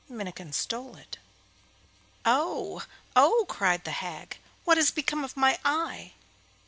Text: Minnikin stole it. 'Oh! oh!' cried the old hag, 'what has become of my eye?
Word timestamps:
Minnikin 0.09 0.51
stole 0.51 0.95
it. 0.95 1.19
'Oh! 2.25 2.81
oh!' 3.15 3.45
cried 3.47 3.83
the 3.83 3.91
old 3.91 3.95
hag, 3.97 4.37
'what 4.65 4.77
has 4.77 4.89
become 4.89 5.23
of 5.23 5.37
my 5.37 5.59
eye? 5.63 6.13